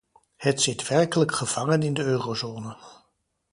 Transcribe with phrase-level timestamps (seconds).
[0.37, 2.77] Het zit werkelijk gevangen in de eurozone.